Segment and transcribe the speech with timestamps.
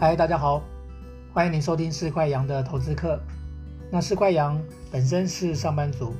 [0.00, 0.62] 嗨，大家好，
[1.32, 3.20] 欢迎您收听四块羊的投资课。
[3.90, 4.56] 那四块羊
[4.92, 6.14] 本身是上班族，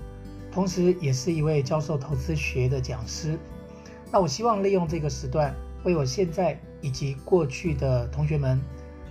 [0.50, 3.38] 同时也是一位教授投资学的讲师。
[4.10, 5.54] 那我希望利用这个时段，
[5.84, 8.60] 为我现在以及过去的同学们，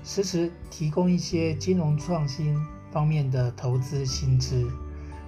[0.03, 2.53] 实时提供一些金融创新
[2.91, 4.67] 方面的投资新知。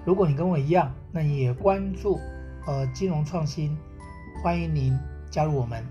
[0.03, 2.19] 如果你跟我一样，那你也关注
[2.67, 3.77] 呃金融创新，
[4.43, 4.99] 欢迎您
[5.31, 5.81] 加入我们。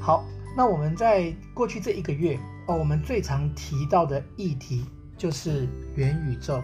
[0.00, 0.24] 好。
[0.58, 2.36] 那我们在过去这一个月
[2.66, 4.84] 哦，我们最常提到的议题
[5.16, 6.60] 就是元宇宙。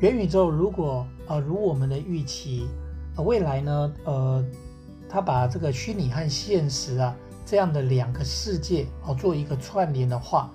[0.00, 2.66] 元宇宙如果呃如我们的预期，
[3.14, 4.44] 呃未来呢呃，
[5.08, 10.50] 它把这个虚拟和现实啊这样的两个世界哦做一个串联的话，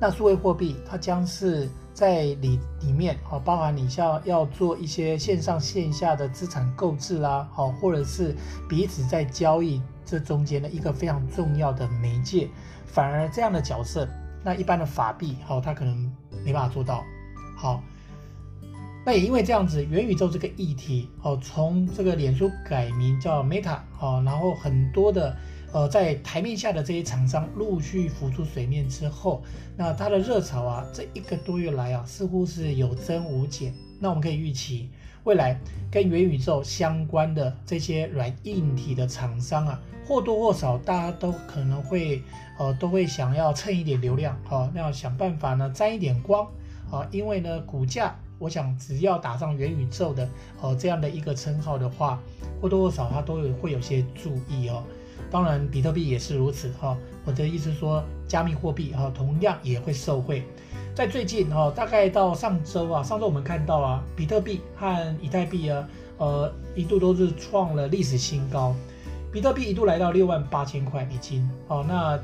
[0.00, 1.68] 那数位货币它将是。
[1.94, 8.34] 在里里面啊，包含你像要做一些线上线下的资产购置啦，好，或者是
[8.68, 12.48] 彼此在交易这中间的一个非常重要的媒介，
[12.86, 14.08] 反而这样的角色，
[14.42, 16.10] 那一般的法币，好，它可能
[16.44, 17.04] 没办法做到。
[17.56, 17.82] 好，
[19.04, 25.36] 那也因为这样子，元宇宙这个议题，哦，从这个脸书改名叫 Meta，好，然后很多的。
[25.72, 29.42] 呃，在台面下的这些厂商陆续浮出水面之后，
[29.76, 33.72] 那它的热潮啊，这一个多月来啊，似乎是有增无减。
[33.98, 34.90] 那我们可以预期，
[35.24, 35.58] 未来
[35.90, 42.20] 跟元宇宙相关的这些软硬体的厂商啊，或多或少大家都可能会，
[42.58, 46.46] 呃，都会想要蹭一点流量，好，那要想办法呢沾一点光，
[46.90, 50.28] 啊，因为呢股价，我想只要打上元宇宙的，
[50.60, 52.20] 呃，这样的一个称号的话，
[52.60, 54.82] 或多或少它都有会有些注意哦。
[55.32, 56.94] 当然，比特币也是如此哈。
[57.24, 60.42] 我的意思说，加密货币哈同样也会受惠。
[60.94, 68.76] 在最近哈，大概到上周啊，上周我们看到啊，比特币和以太币啊，呃，一度都是创了历史新高。
[69.32, 72.20] 比特币一度来到六万八千块美金哦，那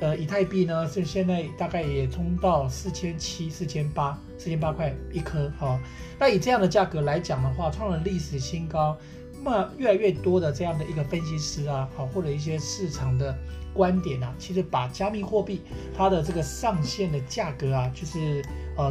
[0.00, 5.78] 呃，以太币呢是现在大概也冲到四千七、四千八、四千八块一颗哈。
[6.18, 8.96] 那以这样的价格来讲的话，创了历史新高。
[9.46, 13.32] 那么越来越多的这样的一个分析师啊，好，或者一些市场的
[13.72, 15.60] 观点啊，其实把加密货币
[15.96, 18.44] 它的这个上限的价格啊，就是
[18.76, 18.90] 呃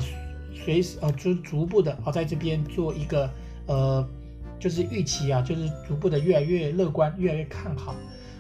[0.54, 3.30] 随时呃就逐步的啊在这边做一个
[3.66, 4.08] 呃
[4.58, 7.94] 就是预期啊，就是逐步的越来越乐观，越来越看好。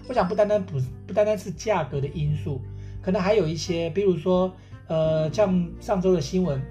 [0.08, 2.62] 我想不单单不不单单是价格的因素，
[3.02, 4.56] 可能还有一些，比如说
[4.88, 6.62] 呃像上周的新闻，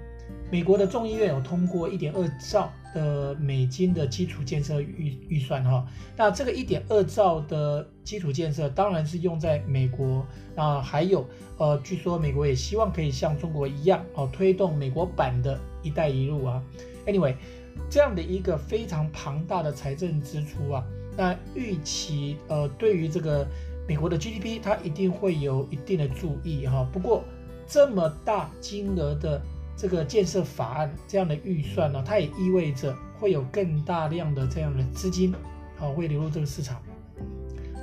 [0.49, 2.73] 美国的众议院有通过一点二兆。
[2.95, 5.85] 的美金的基础建设预预算哈，
[6.15, 10.25] 那这个一点二兆的基础建设当然是用在美国
[10.55, 16.63] 啊，还有呃，据说美国也希望可以像中国一样哦，推动美国版的一带一路啊。
[17.05, 17.35] Anyway，
[17.89, 20.83] 这样的一个非常庞大的财政支出啊，
[21.17, 23.45] 那预期呃，对于这个
[23.85, 26.87] 美国的 GDP，它一定会有一定的注意哈。
[26.93, 27.25] 不过
[27.67, 29.41] 这么大金额的。
[29.75, 35.33] 这个建设法案这样的预算呢，它也意味着会有更大量的这样的资金，
[35.79, 36.81] 啊，会流入这个市场。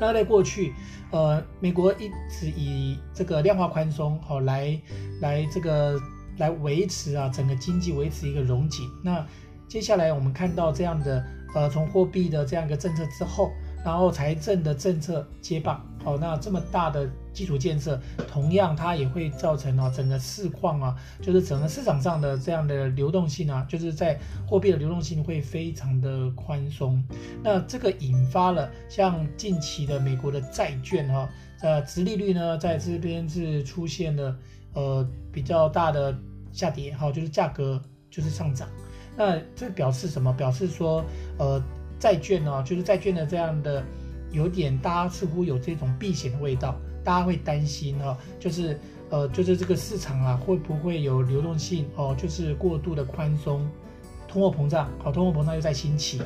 [0.00, 0.72] 那在过去，
[1.10, 4.80] 呃，美国一直以这个量化宽松，好来
[5.20, 6.00] 来这个
[6.38, 8.90] 来维持啊整个经济维持一个荣景。
[9.02, 9.26] 那
[9.68, 13.50] 接下来我们看到这样的，呃，从货币的这样一个政策之后。
[13.84, 27.02] 然后财政的政策接棒，好，那这么大的基础建设，同样它也会造成啊整个市况啊，就是整个市场上的这样的流动性啊，就是在货币的流动性会非常的宽松。
[27.42, 31.28] 那这个引发了像近期的美国的债券哈，
[31.60, 34.36] 呃，殖利率呢在这边是出现了
[34.74, 36.16] 呃比较大的
[36.52, 37.80] 下跌，哈，就是价格
[38.10, 38.68] 就是上涨。
[39.16, 40.32] 那这表示什么？
[40.32, 41.04] 表示说
[41.38, 41.62] 呃。
[42.00, 43.80] 债券呢、就是债券的这样的，
[44.32, 53.64] 有点大家似乎有这种避险的味道，大家会担心哈、哦，就是呃，就是这个市场啊，会不会有流动性哦，就是过度的宽松，
[54.26, 56.20] 通货膨胀，好，通货膨胀又在兴起，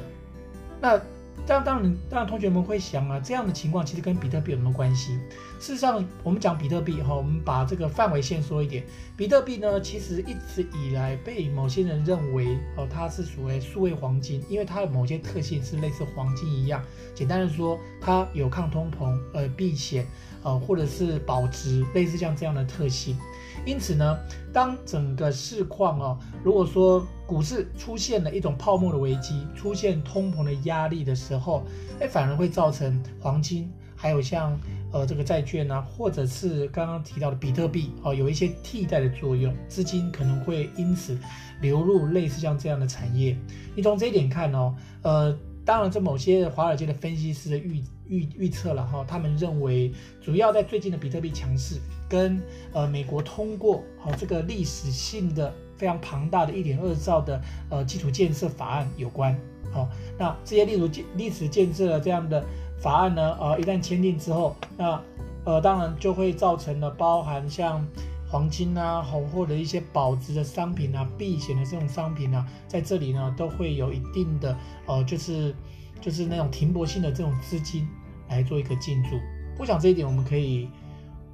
[0.80, 0.98] 那。
[1.46, 5.18] 当当然，当然，同学们会想啊，这样的情况其实跟比特币有什么关系？
[5.60, 8.84] 事实上，我们讲比特币哈，我们把这个范围先说一点。
[9.16, 16.82] 比特币呢，其实一直以来被某些人认为哦，它是属于数位黄金，因为它的某些特性是类似黄金一样。
[17.14, 20.04] 简单的说，它有抗通膨、呃避险、
[20.42, 23.16] 呃或者是保值，类似像这样的特性。
[23.64, 24.18] 因此呢，
[24.52, 31.64] 当整个市况哦，如果说股市出现了一种泡沫的危机，出现通膨的压力的时候，
[32.00, 34.58] 哎，反而会造成黄金，还有像
[34.92, 41.18] 呃这个债券啊，或者是刚刚提到的比特币哦，有一些替代的作用，资金可能会因此
[41.60, 43.36] 流入类似像这样的产业。
[43.74, 49.92] 你从这一点看哦，呃，当然这某些华尔街的分析师的预预预测了哈，他们认为
[50.22, 52.40] 主要在最近的比特币强势跟
[52.72, 57.40] 呃美国通过好这个历史性的非常庞大的一点二兆的
[57.70, 59.36] 呃基础建设法案有关。
[59.72, 59.88] 好，
[60.18, 62.44] 那这些例如建历史建设的这样的
[62.80, 65.00] 法案呢，呃，一旦签订之后，那
[65.44, 67.86] 呃，当然就会造成了包含像
[68.28, 74.56] 黄金啊，好或者一些保值的商品啊，避险的这种商品啊，在这里呢都会有一定的
[74.86, 75.54] 呃，就是
[76.00, 77.86] 就是那种停泊性的这种资金
[78.28, 79.10] 来做一个进驻。
[79.58, 80.68] 我想这一点我们可以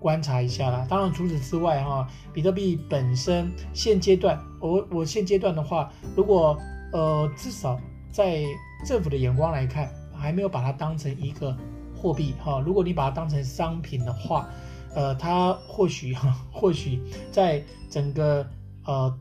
[0.03, 0.85] 观察一下啦。
[0.91, 6.59] 当然除此之外哈，比特币本身现阶段，我我现阶段的话，如果
[6.93, 7.81] 呃至少。
[8.13, 8.45] 在
[8.85, 11.57] 政府的眼光来看，还没有把它当成一个
[11.97, 12.61] 货币哈。
[12.61, 14.47] 如果你把它当成商品的话，
[14.95, 17.01] 呃，它或许哈， 或许
[17.31, 18.47] 在整个
[18.85, 19.19] 呃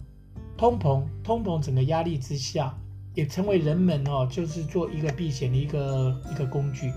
[0.57, 2.78] 通膨通膨整个压力之下，
[3.13, 6.92] 也成为人们哦，就是做一个避险的一个一个工具。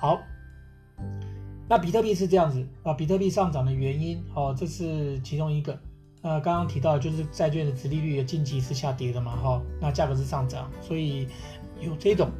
[0.00, 0.18] 好，
[1.68, 5.78] 那比特币是这样子啊，比特币上涨的原因哦，这是其中一个。
[6.22, 11.28] 那刚刚提到的就是债券的殖利率近期是下跌的嘛，哈，那价格是上涨，所以
[11.80, 12.30] 有这种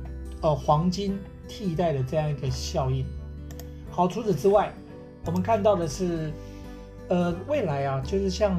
[0.40, 3.04] 呃黄金替代的这样一个效应。
[3.90, 4.72] 好，除此之外，
[5.26, 6.32] 我们看到的是，
[7.08, 8.58] 呃，未来啊，就是像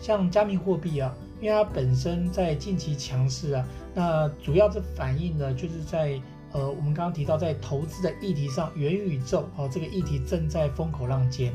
[0.00, 6.20] 像加密货币啊，因为它本身在近期强势啊，那主要是反映的就是在
[6.52, 11.52] 呃我们刚刚提到在投资的议题上，元宇宙啊这个议题正在风口浪尖。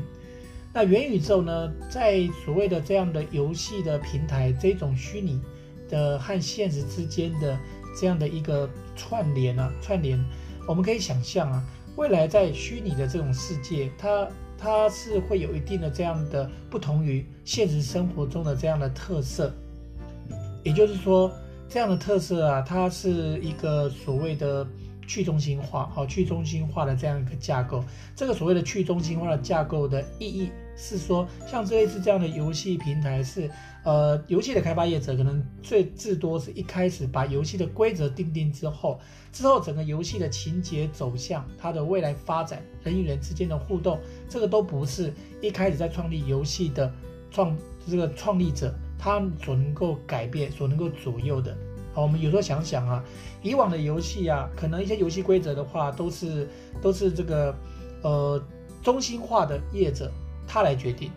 [0.72, 5.40] 那元宇宙呢，在所谓的这样的游戏的平台，这种虚拟
[5.88, 7.56] 的和现实之间的
[7.96, 10.18] 这样的一个串联啊，串联，
[10.66, 11.62] 我们可以想象啊，
[11.94, 19.52] 未来在虚拟的这种世界，它它是会有一定的这样的不同于现实生活中的这样的特色，
[20.64, 21.30] 也就是说，
[21.68, 24.66] 这样的特色啊，它是一个所谓的。
[25.06, 27.84] 去中心化，好，去中心化的这样一个架构。
[28.14, 33.50] 这个所谓的去中心化的架构的意义是说，像这一次这样的游戏平台是，
[33.84, 38.98] 呃，游戏的开发业者可能最至多是一开始把游戏的规则定定之后，
[39.32, 43.98] 之后整个游戏的情节走向，它的未来发展，人与人之间的互动，
[44.28, 46.92] 这个都不是一开始在创立游戏的
[47.30, 47.56] 创
[47.86, 51.56] 这个创立者他所能够改变、所能够左右的。
[51.94, 53.02] 好，我们有时候想想啊，
[53.40, 56.48] 以往的游戏啊，可能一些游戏规则的话，都是
[56.82, 57.54] 都是这个
[58.02, 58.42] 呃
[58.82, 60.10] 中心化的业者
[60.46, 61.10] 他来决定。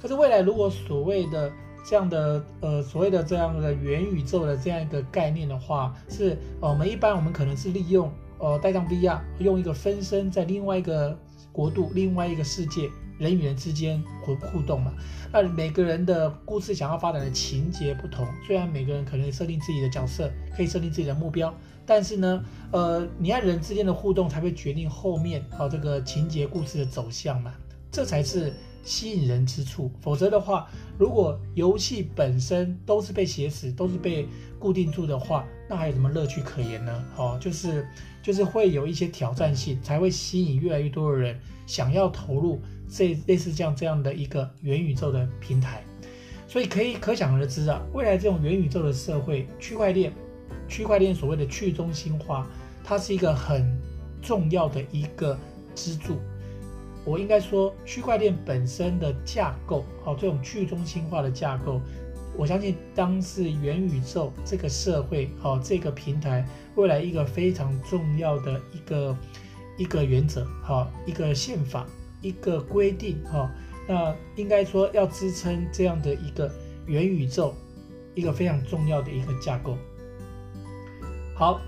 [0.00, 1.50] 可是未来如果所谓的
[1.84, 11.18] 这样的呃所谓的这样的元宇宙的这样一个概念的话，是呃我们一般我们可能是利用呃带上 VR，用一个分身在另外一个
[11.50, 12.90] 国度、另外一个世界。
[13.20, 14.94] 人与人之间互互动嘛，
[15.30, 27.52] 那每个人的故事想要发展的情节不同，虽然每个人可能设定自己的角色，可以设定自己的目标，但是呢，呃，你和人之间的互动才会决定后面好、哦、这个情节故事的走向嘛，
[27.92, 29.92] 这才是吸引人之处。
[30.00, 30.66] 否则的话，
[30.98, 34.26] 如果游戏本身都是被写死，都是被
[34.58, 37.04] 固定住的话，那还有什么乐趣可言呢？
[37.18, 37.86] 哦，就是
[38.22, 42.58] 就是会有一些挑战性，才会吸引越来越多的人想要投入。
[42.90, 45.84] 这类似像这样的一个元宇宙的平台，
[46.48, 50.12] 所以可以可想而知啊，未来这种元宇宙的社会，区块链，
[50.68, 52.46] 区块链所谓的去中心化，
[52.82, 53.80] 它是一个很
[54.20, 55.38] 重要的一个
[55.74, 56.18] 支柱。
[57.04, 61.80] 我应该说，区块链本身的架构，好，这种去中心化的架构，
[62.36, 66.44] 我相信当是元宇宙这个社会，好，这个平台
[66.74, 69.16] 未来一个非常重要的一个
[69.78, 71.86] 一个原则，好，一个宪法。
[72.20, 73.50] 一个规定哈，
[73.88, 76.50] 那应该说要支撑这样的一个
[76.86, 77.54] 元宇宙，
[78.14, 79.76] 一个非常重要的一个架构。
[81.34, 81.60] 好。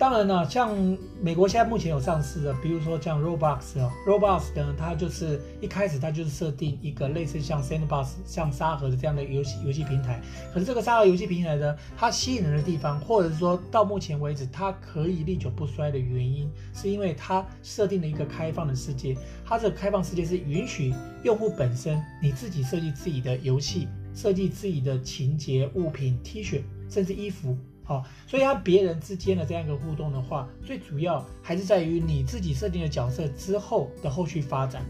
[0.00, 0.74] 当然了，像
[1.20, 10.18] 美国现在目前有上市的，比如说像 Roblox 哦，Roblox 呢，它就是一开始它就是设定一个类似像 Sandbox、像沙盒的这样的游戏游戏平台。
[10.54, 19.14] 可是这个沙盒游戏平台呢，它吸引人的地方，或者是说到目前为止它可以历久不衰的原因，是因为它设定了一个开放的世界。
[19.44, 27.54] 它这个开放世界是允许用户本身你自己设计自己的游戏，设计自己的情节、物品、T 恤，甚至衣服。
[27.90, 34.84] 好，所以它别人之间的这样一个互动的话，最主要还是在于你自己设定的角色之后的后续发展，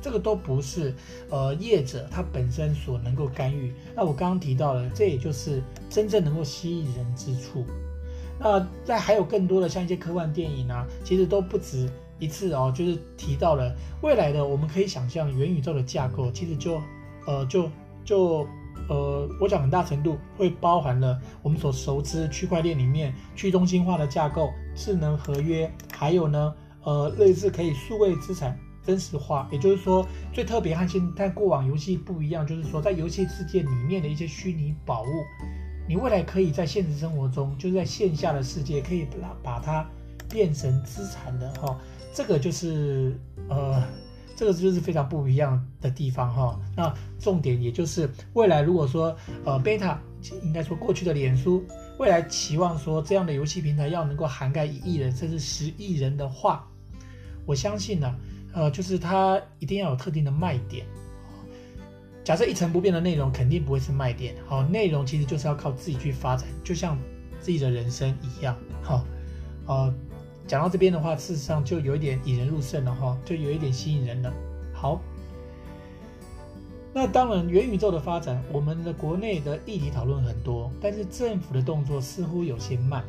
[0.00, 0.94] 这个都不是
[1.28, 3.74] 呃业者他本身所能够干预。
[3.96, 5.60] 那我刚刚提到的，这也就是
[5.90, 7.66] 真正能够吸引人之处。
[8.38, 16.80] 那在还有更多的像一些科幻电影啊，其实都不止一次哦，就是提到了未来的，我们可以想象元宇宙的架构，其实就
[17.26, 17.68] 呃就
[18.04, 18.46] 就
[18.88, 26.54] 呃，我讲很大程度会包含了我们所熟知区块链里面去中心化的架构、智能合约，还有呢
[26.84, 35.06] 呃类似可以数位资产真实化，也就是说最特别和现在过往游戏不一样，就是说在游戏世界里面的一些虚拟宝物，
[35.88, 39.84] 你未来可以在现实生活中，就是在线下的世界可以把把它
[40.28, 41.76] 变成资产的哈。
[42.14, 43.18] 这个就是
[43.48, 43.82] 呃，
[44.36, 46.60] 这个就是非常不一样的地方哈。
[46.76, 49.96] 那重点也就是未来如果说呃，Meta
[50.42, 51.64] 应该说过去的脸书，
[51.98, 56.68] 未来期望说这样的游戏平台要能够涵盖一亿人甚至十亿人的话，
[57.46, 58.14] 我相信呢，
[58.52, 60.84] 呃，就是它一定要有特定的卖点。
[62.22, 66.98] 假设一成不变的内容肯定不会是卖点，好，内容其实就是要靠自己去发展，就像
[67.40, 69.04] 自己的人生一样，哈，
[69.66, 69.94] 呃。
[70.46, 74.32] 讲到这边的话，事实上就有一点引人入胜了哈，就有一点吸引人了。
[74.72, 75.00] 好，
[76.94, 83.04] 那当然元宇宙的发展，我们的国内的议题讨论很多，但是政府的动作似乎有些慢。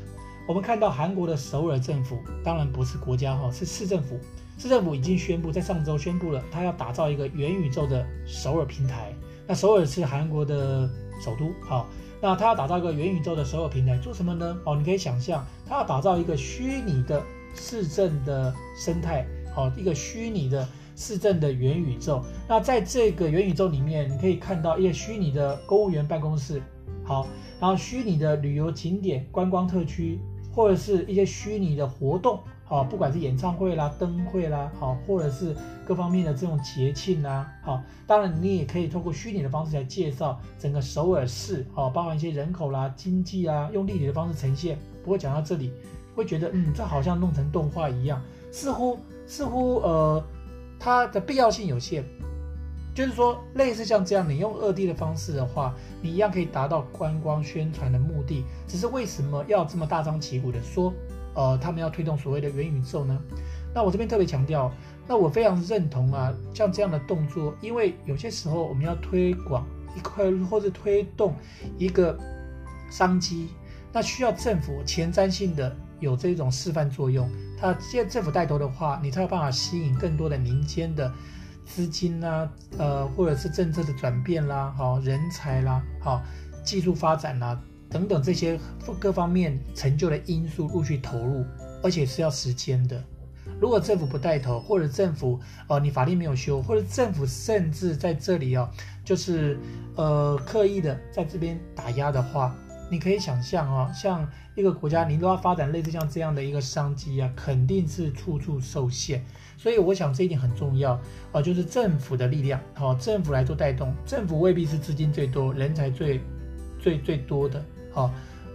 [0.47, 4.17] 我们看到韩国的首尔政府，当然不是国家哈，是市政府，
[4.57, 9.13] 市政府已经宣布在上周宣布了，他要打造一个元宇宙的首尔平台。
[9.45, 10.89] 那首尔是韩国的
[11.23, 11.87] 首都，好。
[12.21, 14.57] 那他要打造一个元宇宙的首尔平台，做什么呢？
[14.65, 17.21] 哦，你可以想象，他要打造一个虚拟的
[17.53, 22.23] 市政的生态，哦，一个虚拟的市政的元宇宙。
[22.47, 26.61] 那在这个元宇宙里面，你可以看到一个虚拟的公务员办公室，
[27.03, 27.27] 好，
[27.59, 30.19] 然后虚拟的旅游景点、观光特区，
[30.53, 32.39] 或者是一些虚拟的活动。
[32.67, 35.55] 好，不管是演唱会啦、灯会啦，好，或者是
[35.85, 44.77] 各方面的这种节庆啦，好，当然你也可以透过虚拟的方式来介绍整个首尔市，好，包含一些人口啦、经济啊，用立体的方式呈现。
[45.01, 45.71] 不过讲到这里，
[46.13, 48.21] 会觉得，嗯，这好像弄成动画一样，
[48.51, 50.21] 似乎似乎呃，
[50.77, 52.03] 它的必要性有限。
[52.93, 58.43] 就是说，类似像这样，你用二 D 的方式的话，你一样可以达到观光宣传的目的。
[58.67, 60.91] 只是为什么要这么大张旗鼓的说？
[61.37, 63.15] 呃，他们要推动所谓的元宇宙呢？
[63.71, 64.71] 那我这边特别强调，
[65.07, 69.63] 那我非常认同啊，像这样的动作，因为有些时候我们要推广
[69.95, 71.35] 一块或者推动
[71.77, 72.17] 一个
[72.89, 73.49] 商机，
[73.93, 77.29] 那需要政府前瞻性的有这种示范作用。
[77.59, 81.13] 它既然政府带头的话，你才有办法吸引更多的民间的
[81.63, 86.19] 资金啦，呃，或者是政策的转变啦，好人才啦，好
[86.65, 87.61] 技术发展啦。
[87.89, 88.59] 等等这些
[88.99, 91.45] 各方面成就的因素陆续投入，
[91.83, 93.01] 而且是要时间的。
[93.59, 98.69] 如果政府不带头，或者政府呃你法令没有修，或者政府甚至在这里哦，
[99.03, 99.57] 就是
[99.95, 102.55] 呃刻意的在这边打压的话，
[102.91, 109.23] 你可以想象哦，像一个国家你都要发展类似像这样的一个商机啊，肯定是处处受限。
[109.57, 111.01] 所以我想这一点很重要啊，
[111.31, 116.21] 呃，就是政府的力量，好，政府来做带动，政府未必是资金最多、人才最
[116.79, 117.63] 最最多的。
[117.97, 118.11] 好，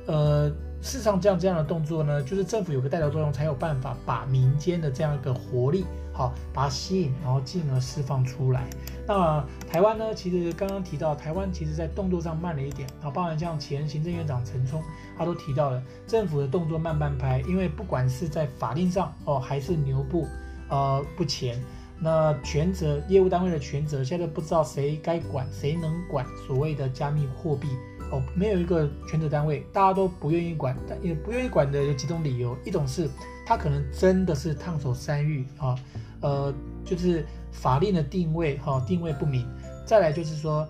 [0.06, 0.48] 呃，
[0.80, 8.70] 事实上这样这样的动作呢，就是政府有个带头作用，才有办法把民间的这样一个活力，好，把它吸引，然后进而释放出来。
[9.04, 14.80] 那台湾呢，其实刚刚提到，台湾其实在动作上慢了一点，啊，包含像前行政院长陈冲，
[15.18, 20.28] 他都提到了政府的动作慢半拍，因为不管是在法令上哦，还是牛步，
[20.68, 21.60] 呃，不前，
[21.98, 27.66] 那权责业务单位的权责，现在不知道谁该管，谁能管所谓的加密货币。
[28.12, 33.08] 哦，没有一个权责单位，大家都不愿意管，但也不愿意管的有几种理由，一种是
[33.46, 35.74] 他可能真的是烫手山芋啊，
[36.20, 36.54] 呃，
[36.84, 39.46] 就是法令的定位哈、定位不明，
[39.86, 40.68] 再来就是说，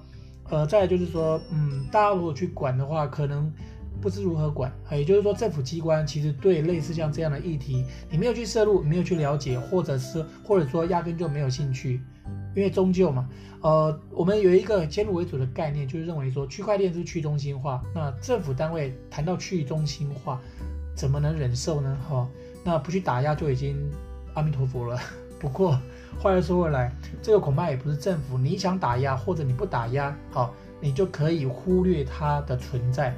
[0.51, 3.53] 呃，再来就是说，嗯，大家如果去管的话，可能
[4.01, 12.01] 不知如何管，也就是说，政府机关其实对类似像这样的议题，你没有去涉入，没有去了解，或者是或者说压根就没有兴趣。
[12.55, 13.29] 因为终究嘛，
[13.61, 17.83] 呃，我们有一个先入为主的概念，就是认为说区块链是去中心化。
[17.95, 20.41] 那政府单位谈到去中心化，
[20.95, 21.99] 怎么能忍受呢？
[22.09, 22.29] 哈、哦，
[22.65, 23.77] 那不去打压就已经
[24.35, 24.99] 阿弥陀佛了。
[25.41, 25.77] 不过
[26.21, 33.13] 话又说回来，这个恐怕也不是政府你想打压或者你不打压，好、你就可以忽略它的存在。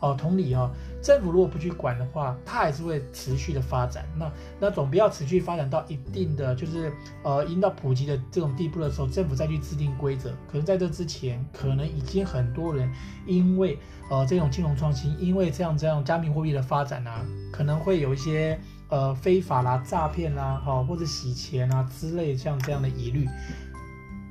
[0.00, 0.70] 哦，同理、哦，
[1.02, 4.04] 政府如果不去管的话，它还是会持续的发展。
[4.16, 6.92] 那那总不要持续发展到一定的，就是
[7.24, 10.30] 呃，已经到普及的这种地步的时候，政府再去制定规则。
[10.46, 12.88] 可能在这之前，可能已经很多人
[13.26, 13.76] 因为
[14.08, 18.56] 呃这种金融创新，因为这样这样加密货币的发展啊，可能会有一些
[18.88, 23.28] 呃非法啦、诈骗啦，哈、哦、或者洗钱啊之类像这样的疑虑。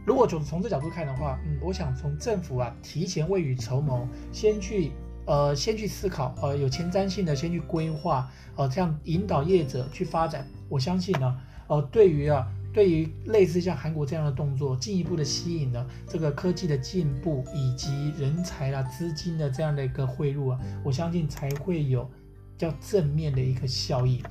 [0.06, 4.94] 如果从从这角度看的话，嗯，我想从政府啊提前未雨绸缪，先去。
[5.28, 10.48] 呃，先去思考，呃，有前瞻性的先去规划，呃，这样引导业者去发展。
[10.70, 22.10] 我相信呢，呃，对于啊，对于类似像韩国这样的动作，进一步的吸引了这个科技的进步以及人才啦、资金的这样的一个汇入啊，我相信才会有
[22.58, 24.24] 较正面的一个效益。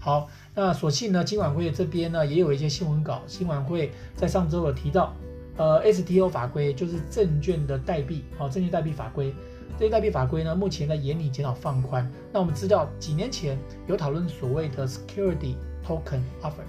[0.00, 5.14] 好，那所幸呢，金管会这边呢也有一些新闻稿，金管会在上周有提到，
[5.56, 9.32] 呃，STO 法规就是证券的代币，哦，证券代币法规。
[9.78, 12.06] 这些代币法规呢，目前在研拟检讨放宽。
[12.30, 15.54] 那我们知道，几年前有讨论所谓的 security
[15.86, 16.64] token offer，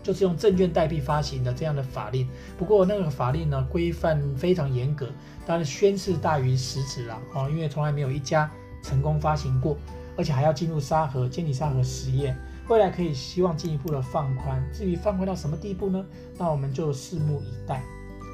[0.00, 2.28] 就是用证券代币发行的这样的法令。
[2.56, 5.08] 不过那个法令呢，规范非常严格，
[5.44, 8.48] 当然宣示大于实质了啊，因为从来没有一家
[8.80, 9.76] 成功发行过，
[10.16, 12.38] 而且还要进入沙盒监理沙盒实验。
[12.68, 16.06] 未来可以希望进一步的放宽，至于放宽到什么地步呢？
[16.38, 17.82] 那我们就拭目以待。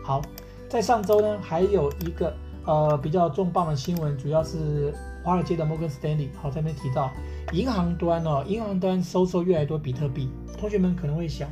[0.05, 0.21] 好，
[0.69, 2.37] 在上周呢，还有一个。
[2.67, 4.93] 呃，比较重磅的新闻，主要是
[5.23, 7.13] 华尔街的摩根斯丹利，好，在那边提到，
[7.53, 10.29] 银行端哦，银行端收受越来越多比特币。
[10.59, 11.49] 同学们可能会想，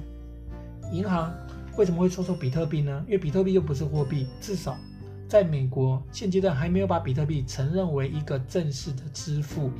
[0.92, 1.32] 银行
[1.76, 3.02] 为什么会收受比特币呢？
[3.06, 4.76] 因为比特币又不是货币，至少
[5.28, 9.70] 在美国现阶段还没有把比特币承认为一个正式的支付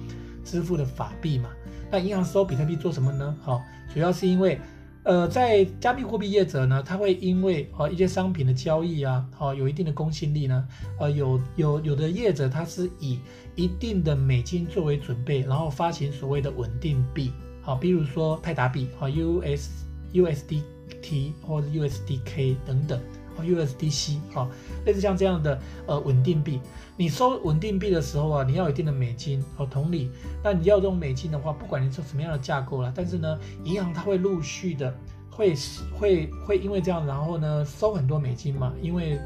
[0.45, 1.51] 支付的法币嘛。
[1.91, 3.37] 那银行收比特币做什么呢？
[3.43, 3.61] 好，
[3.93, 4.61] 主要是因为。
[5.05, 10.67] 呃，在加密货币业者呢，他会因为呃一些商品的交易啊，好、有一定的公信力呢，
[10.99, 13.19] 呃有有有的业者他是以
[13.55, 17.31] 一定的美金作为准备，然后发行所谓的稳定币，
[17.61, 19.69] 好、比如说泰达币，好、US
[20.15, 22.99] USDT 或者 USDK 等等。
[23.43, 24.49] USDC 啊，
[24.85, 26.61] 类似像这样的呃稳定币，
[26.97, 29.67] 你收稳定币的时候啊，你要有一定的美金哦。
[29.71, 30.11] 同理，
[30.43, 34.95] 那你要用美金的话，不管你是什么样的架构啦，但是呢，银行它会陆续的
[35.31, 35.55] 会
[35.99, 39.19] 会会因为这样，然后呢收很多美金嘛，因为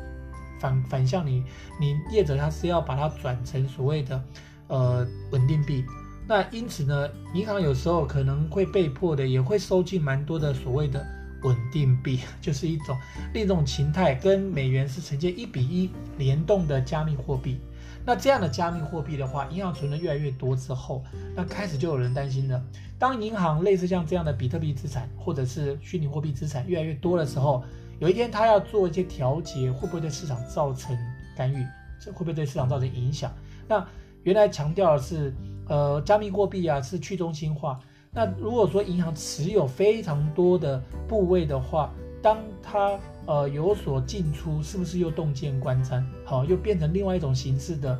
[0.61, 1.45] 反反向你
[1.81, 4.23] 你业者他是要把它转成所谓的
[4.69, 5.85] 呃稳定币，
[6.27, 11.18] 那因此呢，银行有时候可能会被迫的也会收进蛮多的所谓的。
[11.43, 12.97] 稳定币 就是一种
[13.33, 17.59] 另一种形态，跟美元是呈现一比一联动的加密货币。
[18.05, 21.05] 那这样的加密货币的话，银行存的越来越多之后，
[21.37, 22.63] 那开始就有人担心了。
[22.99, 27.63] 当银行类似像这样的比特币资产或者是虚拟货币资产越来越多的时候，
[28.01, 30.97] 有一天它要做一些调节，会不会对市场造成
[31.37, 31.67] 干预？
[32.01, 33.31] 这会不会对市场造成影响？
[33.69, 33.87] 那
[34.23, 35.35] 原来强调的是，
[35.69, 37.79] 呃，加密货币啊是去中心化。
[38.19, 46.03] 那如果说银行持有非常多的部位的话，当它呃有所进出，是不是又洞见观瞻？
[46.25, 47.97] 好，又变成另外一种形式的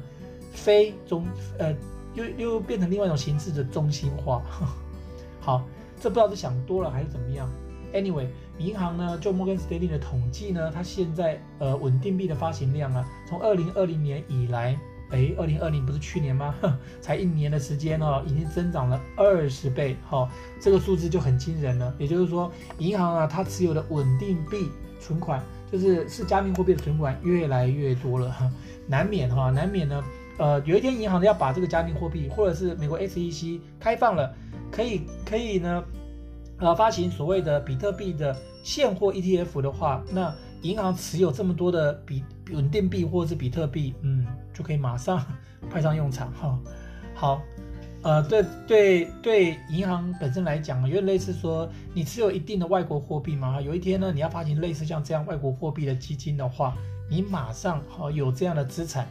[0.51, 1.25] 非中
[1.57, 1.73] 呃，
[2.15, 4.43] 又又变成另外一种形式的中心化。
[5.39, 5.65] 好，
[6.01, 7.49] 这不知道是想多了还是怎么样。
[7.95, 8.27] Anyway，
[8.59, 14.77] 银行呢，就摩根斯丹利的统计呢，它现在呃稳定币的发行量啊，从二零二零年以来。
[15.11, 16.55] 哎，二零二零不是去年吗？
[17.01, 20.29] 才一年的时间哦，已经增长了二十倍，哈、哦，
[20.61, 21.95] 这个数字就很惊人了。
[21.99, 24.69] 也就是说，银行啊，它持有的稳定币
[25.01, 25.43] 存款，
[25.73, 28.51] 就是是加密货币的存款越来越多了，哈
[28.87, 30.05] 难免哈、难免呢。
[30.37, 34.33] 呃，有一天银行要把这个加密货币，或者是美国 SEC 开放了，
[34.71, 35.83] 可以可以呢，
[36.59, 44.27] 呃，发行所谓的比特币的现货 ETF 的话，那银行持有这么多的比稳定币或者是比特币，嗯。
[44.59, 45.25] 就可以马上
[45.71, 46.59] 派上用场哈。
[47.15, 47.41] 好，
[48.03, 56.75] 呃，对对对，银行本身来讲，有点类似说，你持有一定的外国货币嘛，有一天呢，你要发行类似像这样外国货币的基金的话，
[57.09, 59.07] 你马上好有这样的资产，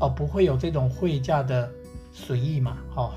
[0.00, 1.70] 哦，不会有这种汇价的
[2.10, 3.12] 损益嘛，哈，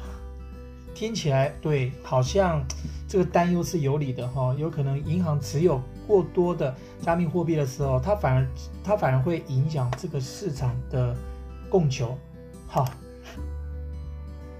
[0.94, 2.62] 听起来对，好像
[3.08, 8.48] 这个担忧是有理的哈，有可能银行持有过多的加密货币的时候，它反而
[8.84, 11.16] 它反而会影响这个市场的。
[11.70, 12.18] 供求，
[12.68, 12.90] 好，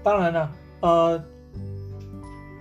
[0.02, 1.24] 当然了，呃，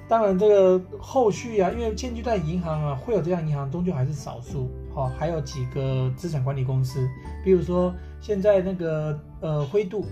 [0.08, 7.08] 当然这个后续啊，因为现阶段银行啊会有这样银行，终究还是少数，好，还有几个资产管理公司，
[7.44, 10.06] 比如说现在那个呃灰度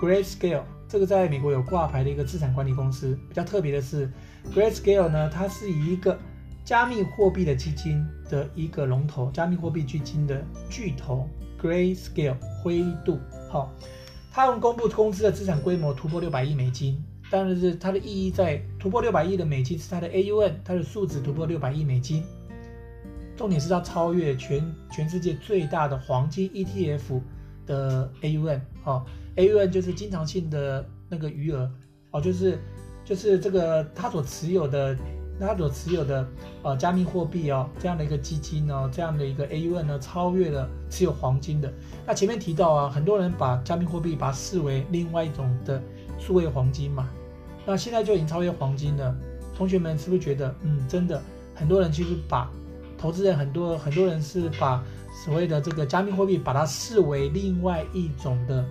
[0.00, 4.10] ，Grayscale，这个在美国有挂牌的一个资产管理公司，比较特别的是
[4.54, 6.18] ，Grayscale 呢，它是以一个
[6.64, 11.28] 加密货币的基金的一个龙头，加密货币基金的巨头。
[11.60, 13.18] Grayscale 灰度，
[13.50, 13.72] 好，
[14.30, 22.22] 他们公布公司的资产规模突破六百亿美金，当然是它的意义在突破六百亿的美金是它的 AUM，它的数值突破六百亿美金，
[23.36, 27.20] 重点是它超越全全世界最大的黄金 ETF
[27.66, 29.04] 的 AUM，哦
[29.36, 31.70] ，AUM 就是经常性的那个余额，
[32.10, 32.58] 哦，就是
[33.04, 34.96] 就是这个它所持有的。
[35.38, 36.26] 那他所持有的
[36.62, 41.72] 呃加密货币哦，这样的一个基金呢，这样的一个 AUM 呢，超越了持有黄金的。
[42.06, 45.82] 那前面提到啊，很多人把加密货币把它视为另外一种的
[46.18, 47.08] 数位黄金嘛。
[47.66, 49.14] 那现在就已经超越黄金了。
[49.56, 51.20] 同学们是不是觉得，嗯，真的
[51.54, 52.50] 很多人其实把
[52.98, 54.84] 投资人很多很多人是把
[55.24, 58.64] 所谓的这个加密货币把它视为另外一种的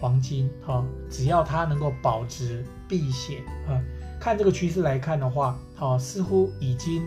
[0.00, 3.80] 黄金哈，只要它能够保值避险啊，
[4.18, 7.02] 看这个趋势来看的话，哦，似乎已经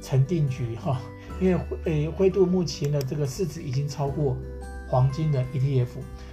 [0.00, 0.98] 成定局哈，
[1.38, 4.34] 因为诶灰度目前的这个市值已经超过
[4.88, 5.88] 黄金的 ETF。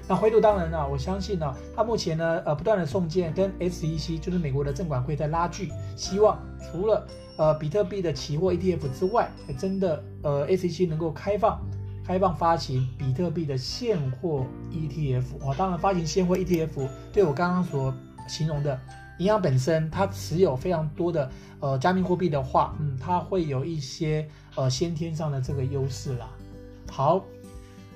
[0.07, 7.05] 那灰度当然呢，我相信呢，它目前呢，呃，不断的送件跟 SEC，就是美国的证管会在拉锯，希望除了
[7.37, 11.59] 呃比特币的期货 ETF 之外，真的呃 SEC 能够开放
[12.05, 15.23] 开放发行比特币的现货 ETF。
[15.41, 17.93] 哦，当然发行现货 ETF，对我刚刚所
[18.29, 18.79] 形容的
[19.19, 26.29] 银行本身，它持有非常多的呃加密货币的话，嗯，它会有一些呃先天上的这个优势啦。
[26.89, 27.23] 好，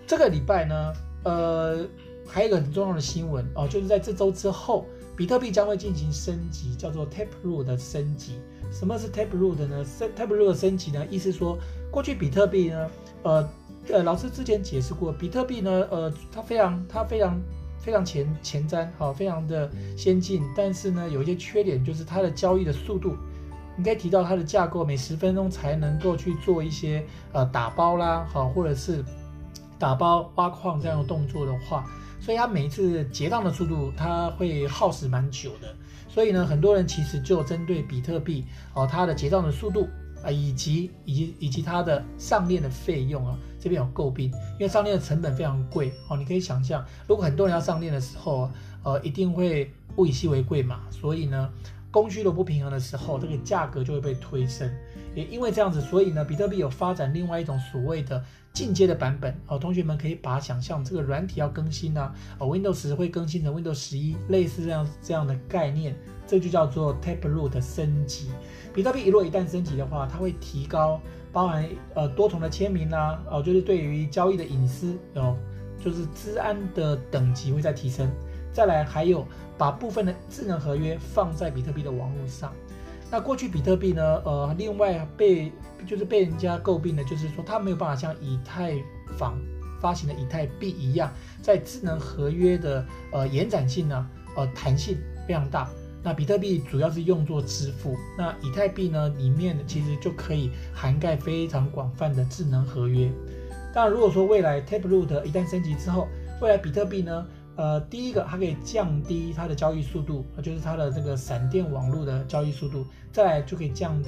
[0.05, 0.93] 这个礼拜呢。
[1.25, 1.85] 呃，
[2.25, 4.85] 还有一个很重要的新闻哦，就是在这周之后，
[5.17, 8.39] 比特币将会进行升级，叫做 Taproot 的升级。
[8.71, 9.85] 什么是 Taproot 呢
[10.17, 11.59] ？Taproot 的升级呢，意思说，
[11.91, 12.89] 过去比特币呢，
[13.23, 13.49] 呃
[13.89, 17.37] 呃，老师之前解释过，比特币呢，呃，它非常它非常
[17.79, 23.15] 非常前前瞻，好，非常的先进，但是呢，有一些缺点，就是它的交易的速度，
[23.75, 29.03] 你可以提到它的架构，每十分钟才能够去做一些呃打包啦，好，或者是。
[29.79, 31.85] 打包挖矿这样的动作的话，
[32.19, 35.73] 所以它每一次结账的速度，它会耗时蛮久的。
[36.09, 39.87] 所以呢，很多人其实就针对比特币哦，它的结账的速度
[40.23, 46.17] 啊，以及以及以及它的上链的费用啊，这边有诟病，因为上链的成本非常贵哦。
[46.17, 48.49] 你可以想象，如果很多人要上链的时候，
[48.83, 50.81] 呃，一定会物以稀为贵嘛。
[50.89, 51.49] 所以呢，
[51.91, 54.69] 供需都不平衡的时候，这个价格就会被推升。
[55.15, 59.57] 也因为这样子，所以呢，比特币有发展另外一种所谓的进阶的版本哦。
[59.57, 65.95] 同学们可以把想象，这个软体要更新呢，啊，哦，Windows 会更新成 Windows 十一，类似这样这样的概念，
[66.29, 68.29] 这就叫做 Taproot 的升级。
[68.71, 75.35] 比特币一若一旦升级的话，它会提高包含呃多重的签名啦，哦，就是对于交易的隐私哦，
[75.83, 78.07] 就是资安的等级会再提升。
[78.53, 79.25] 再来还有
[79.57, 82.53] 把部分的智能合约放在比特币的网络上。
[83.11, 84.21] 那过去比特币呢？
[84.23, 85.51] 呃，另外被
[85.87, 88.75] 就是被人家诟病的，就是说它没有办法像以太
[89.17, 89.35] 坊
[89.81, 91.11] 发行的以太币一样，
[91.41, 94.95] 在智能合约的呃延展性呢，呃弹性
[95.27, 95.67] 非常大。
[96.01, 103.11] 那比特币主要是用作支付，那以太币呢里面其实就可以涵盖非常广泛的智能合约。
[103.73, 106.07] 当然，如果说未来 Taproot 一旦升级之后，
[106.41, 107.25] 未来比特币呢？
[107.55, 114.01] 呃，第一个，它可以降低它的交易速度，就是它的这个闪电网络的交易速度，再来就可以降，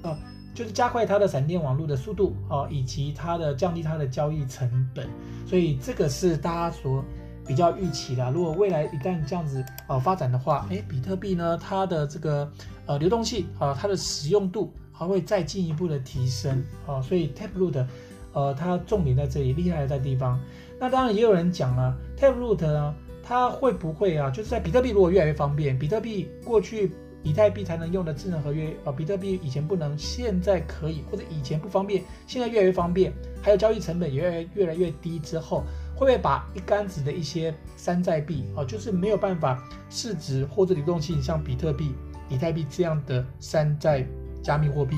[0.00, 0.16] 呃，
[0.54, 5.06] 就是加快它的闪电网络的速度啊，以及它的降低它的交易成本，
[5.46, 7.04] 所以这个是大家所
[7.46, 8.30] 比较预期啦。
[8.30, 12.50] 如果未来一旦这样子呃发展的话，诶，比特币呢，它的这个
[12.86, 17.84] 呃流动性啊，它的使用度还会再进一步的提升啊，所以 Taproot
[18.32, 20.40] 呃，它重点在这里，厉害的在地方。
[20.80, 24.28] 那当然也有人讲了，Taproot 呢，它会不会啊？
[24.30, 26.90] 就是在比特币如果越来越方便，比特币过去
[27.22, 35.62] 以太币才能用的智能合约啊，比特币以前不能，现在可以，或者以前不方便，现在越来越方便，还有交易成本也越来越来越低之后，
[35.94, 41.94] 会不会把一竿子的一些山寨币啊，就是没有办法市值或者流动性像比特币、
[42.28, 44.06] 以太币这样的山寨
[44.42, 44.96] 加密货币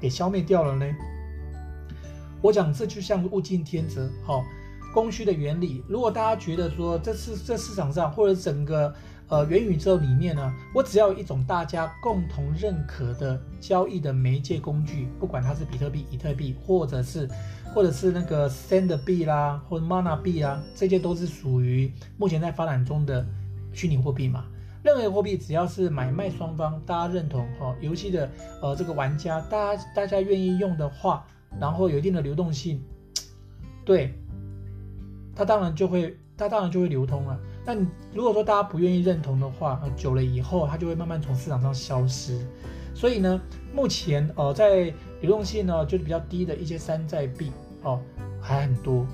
[0.00, 0.86] 给消灭掉了呢？
[2.40, 4.44] 我讲这就像物竞天择，好。
[4.94, 8.92] 供需的原理，如果大家觉得说这是这市场上或者整个
[9.28, 17.28] 呃元宇宙里面呢，我只要一种大家共同认可的交易的媒介工具，不管它是比特币、以太币，或者是
[17.74, 23.24] 或者是那个 Sand 币啦，或者 Mana 币啊，这些都是属于目前在发展中的
[23.72, 24.44] 虚拟货币嘛。
[24.82, 28.30] 任何货币只要是买卖双方大家认同哈，游戏的
[28.62, 31.26] 呃这个玩家大家大家愿意用的话，
[31.60, 32.82] 然后有一定的流动性，
[33.84, 34.14] 对。
[35.36, 37.38] 它当然就会，它当然就会流通了。
[37.64, 37.72] 那
[38.12, 42.44] 如果说大家不愿意认同的话，久了以后它就会慢慢从市场上消失。
[42.92, 43.40] 所以呢，
[43.72, 47.52] 目前呃在流动性呢就是比较低的一些山寨币
[47.82, 48.00] 哦
[48.40, 49.06] 还很多。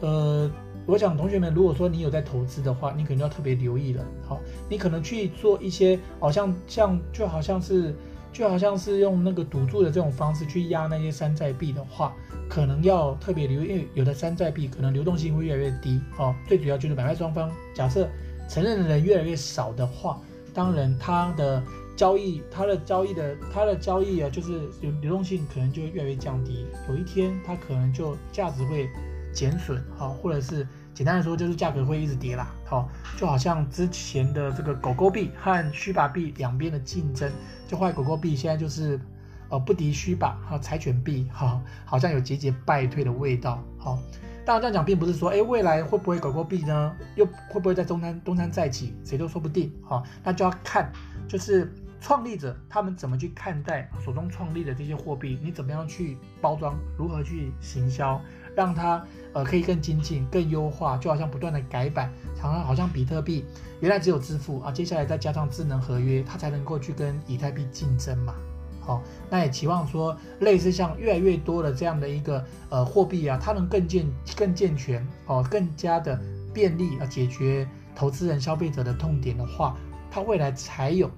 [0.00, 0.50] 呃，
[0.86, 4.04] 我想同学们如果说你有在投资的话，你可能要特别留意了。
[4.26, 7.94] 好，你可能去做一些好像像就好像是。
[8.34, 12.12] 就好像是用那个赌注的这种方式去压那些山寨币的话，
[12.48, 16.34] 可能要特别留意，因为有的山寨币可能流动性会越来越低哦。
[16.48, 18.08] 最主要就是买卖双方假设
[18.48, 20.20] 承认的人越来越少的话，
[20.52, 21.62] 当然它的
[21.96, 26.66] 交易、它的交易的、它的交易啊，就是流流动性可能就越来越降低。
[26.88, 28.88] 有一天它可能就价值会
[29.32, 30.66] 减损，好，或者是。
[30.94, 37.28] 简单来说，就是价格会一直跌啦，好，就好像之前的这个狗狗币和虚把币两边的竞争，
[37.66, 39.00] 就坏狗狗币现在就是
[39.48, 43.98] 呃不敌虚吧，哈，柴犬币哈，好像有节节败退的味道，好。
[44.44, 46.94] 当然这样讲，并不是说，哎，未来会不会狗狗币呢？
[47.16, 48.94] 又会不会在东山东山再起？
[49.02, 50.00] 谁都说不定啊。
[50.22, 50.92] 那就要看，
[51.26, 58.20] 就是创立者他们怎么去看待手中创立的这些货币，你怎么样去包装，如何去行销，
[58.54, 63.46] 让它呃可以更精进、更优化，就好像不断的改版，常常好像比特币
[63.80, 68.34] 原来只有支付啊，接下来再加上智能合约，它才能够去跟以太币竞争嘛。
[68.82, 76.20] 好，那也期望说，类似像越来越多的这样的一个呃货币啊，它能更健更健全，哦，更加的
[76.52, 79.74] 便利啊，解决投资人消费者的痛点的话，
[80.10, 81.10] 它未来才有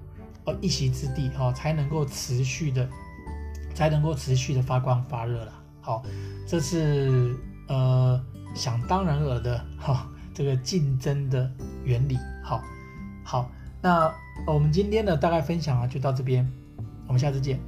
[0.61, 2.87] 一席之地，哈，才能够持续的，
[3.73, 5.53] 才能够持续的发光发热了。
[5.81, 6.03] 好，
[6.45, 7.35] 这是
[7.67, 8.21] 呃
[8.53, 11.51] 想当然尔的哈，这个竞争的
[11.83, 12.17] 原理。
[12.43, 12.61] 好，
[13.23, 14.13] 好，那
[14.45, 16.49] 我们今天的大概分享啊，就到这边。
[17.07, 17.59] 我们下次见。